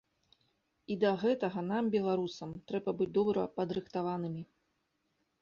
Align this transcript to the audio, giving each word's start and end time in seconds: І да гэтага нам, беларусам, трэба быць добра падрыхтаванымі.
І 0.95 0.95
да 1.03 1.11
гэтага 1.23 1.63
нам, 1.71 1.89
беларусам, 1.97 2.55
трэба 2.73 2.95
быць 3.03 3.11
добра 3.19 3.45
падрыхтаванымі. 3.61 4.43